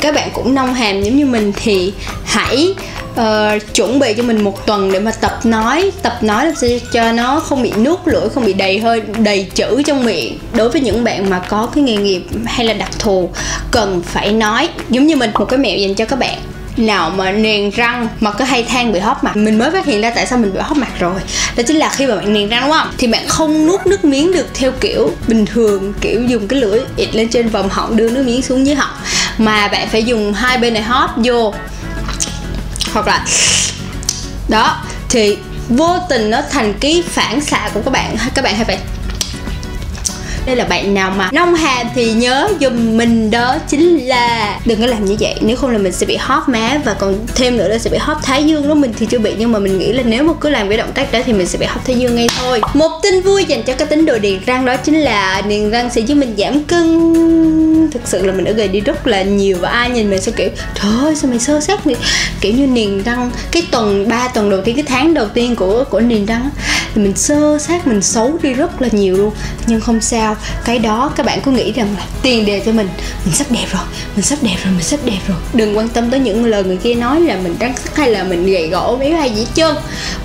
các 0.00 0.14
bạn 0.14 0.30
cũng 0.32 0.54
nông 0.54 0.74
hàm 0.74 1.02
giống 1.02 1.16
như 1.16 1.26
mình 1.26 1.52
thì 1.62 1.92
hãy 2.24 2.74
uh, 3.20 3.74
chuẩn 3.74 3.98
bị 3.98 4.14
cho 4.16 4.22
mình 4.22 4.44
một 4.44 4.66
tuần 4.66 4.92
để 4.92 5.00
mà 5.00 5.10
tập 5.10 5.40
nói. 5.44 5.90
Tập 6.02 6.18
nói 6.22 6.46
làm 6.46 6.54
sao 6.54 6.70
cho 6.92 7.12
nó 7.12 7.40
không 7.40 7.62
bị 7.62 7.72
nuốt 7.72 7.98
lưỡi 8.04 8.28
không 8.34 8.44
bị 8.44 8.52
đầy 8.52 8.78
hơi 8.78 9.02
đầy 9.18 9.46
chữ 9.54 9.82
trong 9.86 10.04
miệng. 10.04 10.38
Đối 10.52 10.68
với 10.68 10.80
những 10.80 11.04
bạn 11.04 11.30
mà 11.30 11.38
có 11.48 11.68
cái 11.74 11.84
nghề 11.84 11.96
nghiệp 11.96 12.22
hay 12.46 12.66
là 12.66 12.72
đặc 12.72 12.90
thù 12.98 13.30
cần 13.70 14.02
phải 14.06 14.32
nói 14.32 14.68
giống 14.90 15.06
như 15.06 15.16
mình 15.16 15.30
một 15.34 15.44
cái 15.44 15.58
mẹo 15.58 15.78
dành 15.78 15.94
cho 15.94 16.04
các 16.04 16.18
bạn. 16.18 16.38
Nào 16.76 17.10
mà 17.10 17.32
niềng 17.32 17.70
răng 17.70 18.08
mà 18.20 18.30
có 18.30 18.44
hay 18.44 18.62
than 18.62 18.92
bị 18.92 18.98
hóp 18.98 19.24
mặt. 19.24 19.36
Mình 19.36 19.58
mới 19.58 19.70
phát 19.70 19.86
hiện 19.86 20.00
ra 20.00 20.10
tại 20.10 20.26
sao 20.26 20.38
mình 20.38 20.52
bị 20.52 20.58
hóp 20.62 20.76
mặt 20.76 20.90
rồi. 20.98 21.20
Đó 21.56 21.62
chính 21.66 21.76
là 21.76 21.88
khi 21.88 22.06
mà 22.06 22.16
bạn 22.16 22.32
niềng 22.32 22.48
răng 22.48 22.62
đúng 22.62 22.70
không? 22.70 22.88
Thì 22.98 23.06
bạn 23.06 23.26
không 23.28 23.66
nuốt 23.66 23.86
nước 23.86 24.04
miếng 24.04 24.32
được 24.32 24.46
theo 24.54 24.72
kiểu 24.80 25.10
bình 25.28 25.46
thường 25.46 25.92
kiểu 26.00 26.22
dùng 26.24 26.48
cái 26.48 26.60
lưỡi 26.60 26.80
ịt 26.96 27.14
lên 27.14 27.28
trên 27.28 27.48
vòng 27.48 27.68
họng 27.68 27.96
đưa 27.96 28.10
nước 28.10 28.22
miếng 28.26 28.42
xuống 28.42 28.66
dưới 28.66 28.74
họng. 28.74 28.94
Mà 29.38 29.68
bạn 29.68 29.88
phải 29.88 30.04
dùng 30.04 30.32
hai 30.32 30.58
bên 30.58 30.74
này 30.74 30.82
hóp 30.82 31.10
vô 31.16 31.54
hoặc 32.92 33.06
là 33.06 33.24
đó, 34.48 34.84
thì 35.08 35.38
vô 35.68 35.98
tình 36.08 36.30
nó 36.30 36.40
thành 36.50 36.74
cái 36.80 37.04
phản 37.08 37.40
xạ 37.40 37.70
của 37.74 37.80
các 37.84 37.90
bạn. 37.90 38.16
Các 38.34 38.42
bạn 38.42 38.56
hay 38.56 38.64
phải 38.64 38.78
đây 40.48 40.56
là 40.56 40.64
bạn 40.64 40.94
nào 40.94 41.10
mà 41.10 41.30
nông 41.32 41.54
hàm 41.54 41.86
thì 41.94 42.12
nhớ 42.12 42.48
dùm 42.60 42.96
mình 42.96 43.30
đó 43.30 43.56
chính 43.68 43.98
là. 43.98 44.58
Đừng 44.64 44.80
có 44.80 44.86
làm 44.86 45.04
như 45.04 45.16
vậy, 45.20 45.34
nếu 45.40 45.56
không 45.56 45.70
là 45.70 45.78
mình 45.78 45.92
sẽ 45.92 46.06
bị 46.06 46.16
hót 46.16 46.42
má. 46.48 46.80
Và 46.84 46.94
còn 46.94 47.26
thêm 47.34 47.56
nữa 47.56 47.68
là 47.68 47.78
sẽ 47.78 47.90
bị 47.90 47.98
hót 48.00 48.16
thái 48.22 48.44
dương. 48.44 48.68
Đó 48.68 48.74
mình 48.74 48.92
thì 48.98 49.06
chưa 49.06 49.18
bị, 49.18 49.34
nhưng 49.38 49.52
mà 49.52 49.58
mình 49.58 49.78
nghĩ 49.78 49.92
là 49.92 50.02
nếu 50.06 50.24
mà 50.24 50.32
cứ 50.40 50.48
làm 50.48 50.68
cái 50.68 50.78
động 50.78 50.92
tác 50.94 51.12
đó 51.12 51.18
thì 51.26 51.32
mình 51.32 51.46
sẽ 51.46 51.58
bị 51.58 51.66
hót 51.66 51.84
thái 51.84 51.98
dương 51.98 52.16
ngay 52.16 52.28
thôi. 52.38 52.60
Một 52.74 52.90
tin 53.02 53.20
vui 53.22 53.44
dành 53.44 53.62
cho 53.62 53.74
cái 53.74 53.86
tính 53.86 54.06
đồ 54.06 54.18
điền 54.18 54.38
răng 54.46 54.66
đó 54.66 54.76
chính 54.76 55.00
là 55.00 55.42
điền 55.48 55.70
răng 55.70 55.90
sẽ 55.90 56.00
giúp 56.00 56.14
mình 56.14 56.34
giảm 56.38 56.64
cân. 56.64 57.14
Thực 57.92 58.02
sự 58.04 58.26
là 58.26 58.32
mình 58.32 58.44
đã 58.44 58.52
gầy 58.52 58.68
đi 58.68 58.80
rất 58.80 59.06
là 59.06 59.22
nhiều 59.22 59.56
và 59.60 59.68
ai 59.68 59.90
nhìn 59.90 60.10
mình 60.10 60.20
sẽ 60.20 60.32
kiểu, 60.32 60.48
trời 60.82 60.92
ơi, 61.02 61.14
sao 61.16 61.30
mày 61.30 61.38
sơ 61.38 61.60
sát 61.60 61.84
vậy? 61.84 61.96
Kiểu 62.40 62.52
như 62.52 62.66
niềng 62.66 63.02
răng, 63.02 63.30
cái 63.50 63.62
tuần 63.70 64.08
3 64.08 64.28
tuần 64.28 64.50
đầu 64.50 64.60
tiên, 64.60 64.76
cái 64.76 64.84
tháng 64.88 65.14
đầu 65.14 65.26
tiên 65.28 65.56
của 65.56 65.84
của 65.90 66.00
niềng 66.00 66.26
răng 66.26 66.50
thì 66.98 67.04
mình 67.04 67.16
sơ 67.16 67.58
sát, 67.58 67.86
mình 67.86 68.02
xấu 68.02 68.38
đi 68.42 68.52
rất 68.52 68.82
là 68.82 68.88
nhiều 68.92 69.16
luôn. 69.16 69.32
Nhưng 69.66 69.80
không 69.80 70.00
sao, 70.00 70.36
cái 70.64 70.78
đó 70.78 71.12
các 71.16 71.26
bạn 71.26 71.40
cứ 71.40 71.50
nghĩ 71.50 71.72
rằng 71.72 71.88
là 71.98 72.04
tiền 72.22 72.46
đề 72.46 72.62
cho 72.66 72.72
mình 72.72 72.88
mình 73.24 73.34
sắp 73.34 73.46
đẹp 73.50 73.66
rồi, 73.72 73.82
mình 74.16 74.24
sắp 74.24 74.38
đẹp 74.42 74.56
rồi, 74.64 74.72
mình 74.72 74.82
sắp 74.82 75.00
đẹp 75.04 75.18
rồi. 75.28 75.36
Đừng 75.54 75.76
quan 75.76 75.88
tâm 75.88 76.10
tới 76.10 76.20
những 76.20 76.46
lời 76.46 76.64
người 76.64 76.76
kia 76.76 76.94
nói 76.94 77.20
là 77.20 77.36
mình 77.36 77.56
răng 77.60 77.74
sắc 77.84 77.96
hay 77.96 78.10
là 78.10 78.22
mình 78.22 78.46
gầy 78.46 78.68
gỗ 78.68 78.96
béo 79.00 79.16
hay 79.16 79.30
gì 79.30 79.40
hết 79.40 79.46
trơn. 79.54 79.76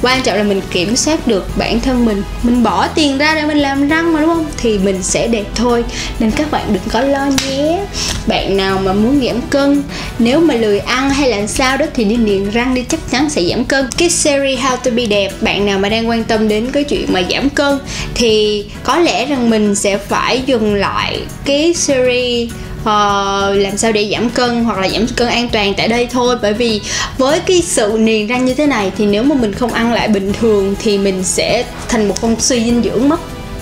Quan 0.02 0.24
trọng 0.24 0.38
là 0.38 0.44
mình 0.44 0.62
kiểm 0.72 0.96
soát 0.96 1.28
được 1.28 1.58
bản 1.58 1.80
thân 1.80 2.06
mình. 2.06 2.24
Mình 2.44 2.64
bỏ 2.64 2.88
tiền 2.88 3.18
ra 3.18 3.36
để 3.36 3.46
mình 3.46 3.58
làm 3.58 3.88
răng 3.88 4.14
mà, 4.14 4.20
đúng 4.20 4.30
không? 4.30 4.46
Thì 4.58 4.78
mình 4.78 5.04
sẽ 5.04 5.28
đẹp 5.28 5.46
thôi. 5.56 5.84
Nên 6.20 6.32
các 6.32 6.52
bạn 6.52 6.64
đừng 6.74 6.84
có 6.92 7.02
lo 7.02 7.28
nhé. 7.48 7.80
Bạn 8.28 8.58
nào 8.58 8.80
mà 8.84 8.94
muốn 8.94 9.22
giảm 9.28 9.42
cân, 9.42 9.84
nếu 10.20 10.40
mà 10.40 10.54
lười 10.54 10.80
ăn 10.80 11.10
hay 11.10 11.30
là 11.30 11.48
sao 11.48 11.78
đó 11.78 11.86
thì 11.94 12.04
đi 12.04 12.16
niềng 12.16 12.52
răng 12.52 12.74
đi, 12.74 12.84
chắc 12.90 13.00
chắn 13.12 13.30
sẽ 13.30 13.44
giảm 13.44 13.66
cân. 13.66 13.90
Cái 13.98 14.10
series 14.10 14.60
how 14.60 14.78
to 14.78 14.92
be 14.92 15.06
đẹp, 15.06 15.32
bạn 15.42 15.66
nào 15.66 15.80
mà 15.80 15.90
đang 15.90 16.10
quan 16.10 16.24
tâm 16.24 16.48
đến 16.48 16.63
cái 16.72 16.84
chuyện 16.84 17.14
mà 17.14 17.22
giảm 17.32 17.50
cân 17.50 17.80
thì 18.16 18.66
có 18.84 19.00
lẽ 19.00 19.26
rằng 19.26 19.50
mình 19.50 19.76
sẽ 19.76 19.98
phải 19.98 20.42
dừng 20.46 20.76
lại 20.76 21.20
cái 21.46 21.74
series 21.74 22.52
uh, 22.82 23.58
làm 23.58 23.78
sao 23.78 23.92
để 23.92 24.10
giảm 24.12 24.30
cân 24.30 24.64
hoặc 24.64 24.78
là 24.78 24.90
giảm 24.90 25.08
cân 25.08 25.28
an 25.28 25.50
toàn 25.50 25.74
tại 25.78 25.88
đây 25.88 26.08
thôi. 26.12 26.36
Bởi 26.42 26.54
vì 26.54 26.82
với 27.18 27.40
cái 27.40 27.62
sự 27.62 27.96
niềng 28.00 28.28
răng 28.28 28.46
như 28.46 28.54
thế 28.54 28.66
này 28.66 28.92
thì 28.98 29.06
nếu 29.06 29.24
mà 29.24 29.36
mình 29.36 29.54
không 29.54 29.74
ăn 29.74 29.94
lại 29.94 30.08
bình 30.08 30.34
thường 30.40 30.76
thì 30.80 30.98
mình 30.98 31.24
sẽ 31.24 31.66
thành 31.88 32.08
một 32.08 32.22
con 32.22 32.36
suy 32.40 32.64
dinh 32.64 32.84
dưỡng 32.84 33.10
mất. 33.10 33.20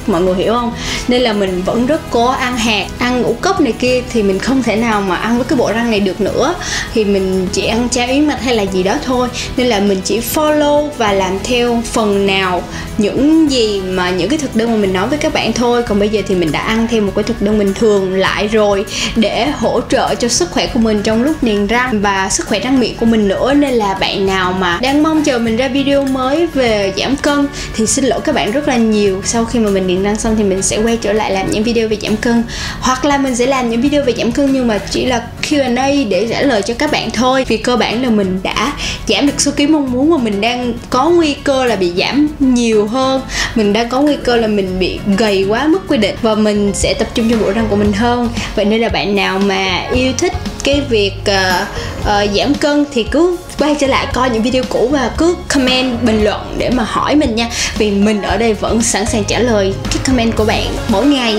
Mọi 0.07 0.21
người 0.21 0.35
hiểu 0.35 0.53
không? 0.53 0.73
Nên 1.07 1.21
là 1.21 1.33
mình 1.33 1.61
vẫn 1.65 1.85
rất 1.85 2.01
cố 2.09 2.27
ăn 2.27 2.57
hạt 2.57 2.87
ăn 2.99 3.21
ngũ 3.21 3.35
cốc 3.41 3.61
này 3.61 3.73
kia 3.79 4.01
thì 4.13 4.23
mình 4.23 4.39
không 4.39 4.63
thể 4.63 4.75
nào 4.75 5.01
mà 5.01 5.15
ăn 5.15 5.37
với 5.37 5.45
cái 5.45 5.57
bộ 5.57 5.71
răng 5.71 5.91
này 5.91 5.99
được 5.99 6.21
nữa. 6.21 6.55
Thì 6.93 7.03
mình 7.03 7.47
chỉ 7.51 7.65
ăn 7.65 7.89
cháo 7.89 8.07
yến 8.07 8.27
mạch 8.27 8.41
hay 8.41 8.55
là 8.55 8.63
gì 8.63 8.83
đó 8.83 8.95
thôi. 9.05 9.27
Nên 9.57 9.67
là 9.67 9.79
mình 9.79 10.01
chỉ 10.03 10.19
follow 10.19 10.89
và 10.97 11.13
làm 11.13 11.39
theo 11.43 11.81
phần 11.85 12.25
nào 12.25 12.63
những 13.01 13.51
gì 13.51 13.81
mà 13.81 14.09
những 14.09 14.29
cái 14.29 14.39
thực 14.39 14.55
đơn 14.55 14.71
mà 14.71 14.77
mình 14.77 14.93
nói 14.93 15.07
với 15.07 15.17
các 15.17 15.33
bạn 15.33 15.53
thôi. 15.53 15.83
Còn 15.83 15.99
bây 15.99 16.09
giờ 16.09 16.21
thì 16.27 16.35
mình 16.35 16.51
đã 16.51 16.59
ăn 16.59 16.87
thêm 16.91 17.05
một 17.05 17.11
cái 17.15 17.23
thực 17.23 17.41
đơn 17.41 17.59
bình 17.59 17.73
thường 17.73 18.13
lại 18.13 18.47
rồi 18.47 18.85
để 19.15 19.47
hỗ 19.47 19.81
trợ 19.89 20.15
cho 20.15 20.27
sức 20.27 20.51
khỏe 20.51 20.67
của 20.67 20.79
mình 20.79 21.01
trong 21.03 21.23
lúc 21.23 21.43
niềng 21.43 21.67
răng 21.67 22.01
và 22.01 22.29
sức 22.29 22.47
khỏe 22.47 22.59
răng 22.59 22.79
miệng 22.79 22.97
của 22.97 23.05
mình 23.05 23.27
nữa. 23.27 23.53
Nên 23.53 23.73
là 23.73 23.93
bạn 23.93 24.25
nào 24.25 24.53
mà 24.53 24.79
đang 24.81 25.03
mong 25.03 25.23
chờ 25.23 25.39
mình 25.39 25.57
ra 25.57 25.67
video 25.67 26.05
mới 26.05 26.47
về 26.47 26.93
giảm 26.97 27.15
cân 27.15 27.47
thì 27.75 27.85
xin 27.85 28.05
lỗi 28.05 28.19
các 28.23 28.35
bạn 28.35 28.51
rất 28.51 28.67
là 28.67 28.77
nhiều. 28.77 29.21
Sau 29.25 29.45
khi 29.45 29.59
mà 29.59 29.69
mình 29.69 29.87
niềng 29.87 30.03
răng 30.03 30.15
xong 30.15 30.35
thì 30.37 30.43
mình 30.43 30.61
sẽ 30.61 30.77
quay 30.77 30.97
trở 31.01 31.13
lại 31.13 31.31
làm 31.31 31.51
những 31.51 31.63
video 31.63 31.87
về 31.87 31.97
giảm 32.01 32.17
cân. 32.17 32.43
Hoặc 32.79 33.05
là 33.05 33.17
mình 33.17 33.35
sẽ 33.35 33.45
làm 33.45 33.69
những 33.69 33.81
video 33.81 34.03
về 34.03 34.13
giảm 34.17 34.31
cân 34.31 34.53
nhưng 34.53 34.67
mà 34.67 34.77
chỉ 34.77 35.05
là 35.05 35.21
Q&A 35.41 35.87
để 36.09 36.27
trả 36.29 36.41
lời 36.41 36.61
cho 36.61 36.73
các 36.73 36.91
bạn 36.91 37.11
thôi. 37.11 37.45
Vì 37.47 37.57
cơ 37.57 37.77
bản 37.77 38.03
là 38.03 38.09
mình 38.09 38.39
đã 38.43 38.73
giảm 39.07 39.27
được 39.27 39.41
số 39.41 39.51
ký 39.55 39.67
mong 39.67 39.91
muốn 39.91 40.11
và 40.11 40.17
mình 40.17 40.41
đang 40.41 40.73
có 40.89 41.09
nguy 41.09 41.33
cơ 41.33 41.65
là 41.65 41.75
bị 41.75 41.91
giảm 41.97 42.27
nhiều 42.39 42.87
hơn. 42.87 43.21
Mình 43.55 43.73
đang 43.73 43.89
có 43.89 44.01
nguy 44.01 44.15
cơ 44.23 44.35
là 44.35 44.47
mình 44.47 44.79
bị 44.79 44.99
gầy 45.17 45.45
quá 45.49 45.67
mức 45.67 45.79
quy 45.87 45.97
định 45.97 46.15
và 46.21 46.35
mình 46.35 46.71
sẽ 46.73 46.93
tập 46.93 47.07
trung 47.13 47.29
cho 47.29 47.37
bộ 47.37 47.51
răng 47.51 47.67
của 47.69 47.75
mình 47.75 47.93
hơn. 47.93 48.29
Vậy 48.55 48.65
nên 48.65 48.81
là 48.81 48.89
bạn 48.89 49.15
nào 49.15 49.39
mà 49.39 49.87
yêu 49.93 50.11
thích 50.17 50.33
cái 50.63 50.81
việc 50.89 51.13
uh, 51.21 51.67
uh, 52.01 52.35
giảm 52.35 52.53
cân 52.53 52.85
thì 52.93 53.03
cứ 53.03 53.37
quay 53.61 53.75
trở 53.79 53.87
lại 53.87 54.07
coi 54.13 54.29
những 54.29 54.43
video 54.43 54.63
cũ 54.69 54.89
và 54.91 55.11
cứ 55.17 55.35
comment 55.47 56.01
bình 56.01 56.23
luận 56.23 56.55
để 56.57 56.69
mà 56.69 56.83
hỏi 56.83 57.15
mình 57.15 57.35
nha. 57.35 57.49
Vì 57.77 57.91
mình 57.91 58.21
ở 58.21 58.37
đây 58.37 58.53
vẫn 58.53 58.81
sẵn 58.81 59.05
sàng 59.05 59.23
trả 59.23 59.39
lời 59.39 59.73
cái 59.83 59.97
comment 60.05 60.35
của 60.35 60.45
bạn 60.45 60.65
mỗi 60.87 61.05
ngày. 61.05 61.35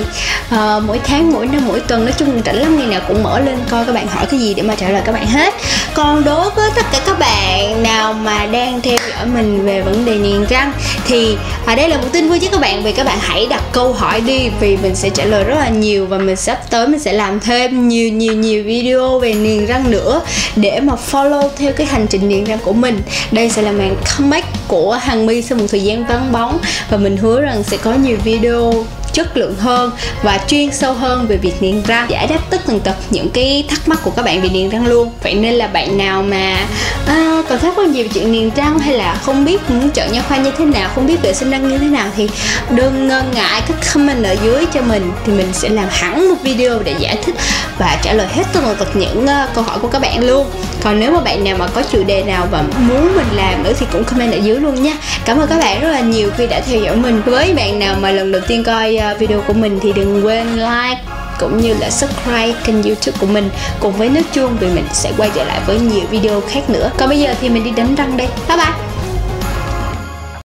Uh, 0.55 0.83
mỗi 0.87 1.01
tháng 1.05 1.33
mỗi 1.33 1.47
năm 1.47 1.63
mỗi 1.67 1.81
tuần. 1.81 2.05
Nói 2.05 2.15
chung 2.19 2.41
rảnh 2.45 2.57
lắm 2.57 2.79
ngày 2.79 2.87
nào 2.87 3.01
cũng 3.09 3.23
mở 3.23 3.41
lên 3.41 3.59
coi 3.71 3.85
các 3.85 3.95
bạn 3.95 4.07
hỏi 4.07 4.27
cái 4.31 4.41
gì 4.41 4.55
để 4.55 4.63
mà 4.63 4.75
trả 4.75 4.89
lời 4.89 5.03
các 5.05 5.13
bạn 5.13 5.27
hết. 5.27 5.55
Còn 5.95 6.25
đối 6.25 6.51
với 6.51 6.71
tất 6.75 6.87
cả 6.93 7.01
các 7.07 7.19
bạn 7.19 7.83
nào 7.83 8.13
mà 8.13 8.47
đang 8.47 8.81
theo 8.81 8.99
dõi 9.11 9.27
mình 9.27 9.65
về 9.65 9.83
vấn 9.83 10.05
đề 10.05 10.19
niềng 10.19 10.47
răng 10.49 10.73
thì 11.07 11.37
ở 11.67 11.75
đây 11.75 11.89
là 11.89 11.97
một 11.97 12.09
tin 12.13 12.29
vui 12.29 12.39
chứ 12.39 12.47
các 12.53 12.61
bạn. 12.61 12.83
Vì 12.83 12.93
các 12.93 13.07
bạn 13.07 13.19
hãy 13.21 13.47
đặt 13.51 13.63
câu 13.73 13.93
hỏi 13.93 14.21
đi 14.21 14.51
vì 14.61 14.77
mình 14.77 14.95
sẽ 14.95 15.11
trả 15.11 15.25
lời 15.25 15.45
rất 15.45 15.55
là 15.59 15.69
nhiều 15.69 16.07
và 16.07 16.19
mình 16.19 16.37
sắp 16.37 16.71
tới 16.71 16.89
mình 16.89 17.01
sẽ 17.01 17.13
làm 17.13 17.41
thêm 17.41 17.89
nhiều 17.89 18.09
nhiều 18.09 18.35
nhiều 18.35 18.65
video 18.65 19.19
về 19.19 19.35
niềng 19.35 19.67
răng 19.67 19.91
nữa 19.91 20.21
để 20.57 20.81
mà 20.81 20.95
follow 21.11 21.49
theo 21.57 21.73
cái 21.73 21.87
hành 21.87 22.07
trình 22.13 22.29
diễn 22.29 22.45
ra 22.45 22.57
của 22.65 22.73
mình. 22.73 23.01
Đây 23.33 23.51
sẽ 23.51 23.63
là 23.63 23.73
màn 23.73 23.97
comeback 24.19 24.47
của 24.69 24.93
Hằng 24.93 25.27
My 25.27 25.43
sau 25.43 25.59
một 25.59 25.65
thời 25.69 25.83
gian 25.83 26.07
vắng 26.07 26.33
bóng 26.33 26.59
và 26.91 26.97
mình 26.97 27.17
hứa 27.17 27.41
rằng 27.41 27.63
sẽ 27.63 27.77
có 27.77 27.93
nhiều 27.93 28.17
video 28.25 28.85
chất 29.13 29.37
lượng 29.37 29.55
hơn 29.59 29.91
và 30.23 30.41
chuyên 30.49 30.73
sâu 30.73 30.93
hơn 30.93 31.27
về 31.27 31.37
việc 31.37 31.63
niềng 31.63 31.83
răng. 31.87 32.07
Giải 32.11 32.27
đáp 32.27 32.39
tất 32.51 32.61
tần 32.67 32.81
tật 32.81 32.95
những 33.11 33.31
cái 33.31 33.65
thắc 33.69 33.89
mắc 33.89 33.99
của 34.03 34.11
các 34.11 34.25
bạn 34.25 34.43
về 34.43 34.49
niềng 34.49 34.71
răng 34.71 34.87
luôn. 34.87 35.13
Vậy 35.23 35.35
nên 35.35 35.55
là 35.55 35.67
bạn 35.67 35.99
nào 35.99 36.23
mà 36.23 36.57
à, 37.07 37.43
còn 37.49 37.59
thắc 37.59 37.79
mắc 37.79 37.89
gì 37.91 38.03
về 38.03 38.09
chuyện 38.15 38.33
niềng 38.33 38.51
răng 38.57 38.79
hay 38.79 38.95
là 38.95 39.15
không 39.23 39.45
biết 39.45 39.71
muốn 39.71 39.91
chọn 39.91 40.13
nha 40.13 40.23
khoa 40.23 40.37
như 40.37 40.51
thế 40.59 40.65
nào 40.65 40.91
không 40.95 41.07
biết 41.07 41.23
vệ 41.23 41.33
sinh 41.33 41.51
răng 41.51 41.69
như 41.69 41.79
thế 41.79 41.87
nào 41.87 42.07
thì 42.17 42.29
đừng 42.71 43.09
ngần 43.09 43.25
ngại 43.35 43.63
các 43.69 43.77
comment 43.95 44.25
ở 44.25 44.37
dưới 44.45 44.67
cho 44.75 44.83
mình 44.83 45.13
thì 45.27 45.33
mình 45.33 45.53
sẽ 45.53 45.69
làm 45.69 45.89
hẳn 45.91 46.29
một 46.29 46.37
video 46.43 46.79
để 46.85 46.95
giải 46.99 47.17
thích 47.25 47.35
và 47.79 47.99
trả 48.03 48.13
lời 48.13 48.27
hết 48.31 48.43
tất 48.53 48.61
tần 48.65 48.77
tật 48.79 48.97
những 48.97 49.25
uh, 49.25 49.55
câu 49.55 49.65
hỏi 49.65 49.79
của 49.79 49.89
các 49.89 50.03
bạn 50.03 50.25
luôn. 50.25 50.47
Còn 50.83 51.01
nếu 51.01 51.13
mà 51.13 51.21
bạn 51.21 51.45
nào 51.45 51.57
mà 51.59 51.67
có 51.67 51.83
chủ 51.93 52.03
đề 52.05 52.23
nào 52.23 52.49
và 52.51 52.63
muốn 52.79 53.17
mình 53.17 53.27
làm 53.37 53.63
nữa 53.63 53.73
thì 53.79 53.87
cũng 53.93 54.05
comment 54.05 54.33
ở 54.33 54.37
dưới 54.37 54.61
luôn 54.61 54.83
nha. 54.83 54.97
Cảm 55.25 55.39
ơn 55.39 55.49
các 55.49 55.59
bạn 55.59 55.81
rất 55.81 55.89
là 55.89 56.01
nhiều 56.01 56.31
khi 56.37 56.47
đã 56.47 56.61
theo 56.61 56.81
dõi 56.81 56.97
mình. 56.97 57.23
Với 57.27 57.55
bạn 57.55 57.79
nào 57.79 57.97
mà 58.01 58.11
lần 58.11 58.33
đầu 58.33 58.43
tiên 58.49 58.65
coi 58.65 58.97
uh, 58.97 59.02
Uh, 59.11 59.19
video 59.19 59.41
của 59.47 59.53
mình 59.53 59.79
thì 59.83 59.93
đừng 59.93 60.27
quên 60.27 60.47
like 60.55 61.01
cũng 61.41 61.61
như 61.61 61.75
là 61.81 61.91
subscribe 61.91 62.53
kênh 62.65 62.83
youtube 62.83 63.19
của 63.21 63.27
mình 63.27 63.51
cùng 63.81 63.93
với 63.93 64.09
nút 64.09 64.25
chuông 64.33 64.57
vì 64.61 64.67
mình 64.67 64.85
sẽ 64.93 65.13
quay 65.17 65.31
trở 65.35 65.45
lại 65.45 65.61
với 65.67 65.81
nhiều 65.81 66.07
video 66.11 66.41
khác 66.41 66.71
nữa. 66.71 66.91
Còn 66.99 67.09
bây 67.09 67.21
giờ 67.21 67.35
thì 67.41 67.49
mình 67.49 67.65
đi 67.65 67.71
đánh 67.71 67.95
răng 67.95 68.17
đây. 68.17 68.29
Bye 68.49 68.57
bye. 68.57 68.92